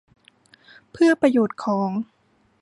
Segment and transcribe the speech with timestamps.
[0.91, 1.89] เพื่อประโยชน์ของ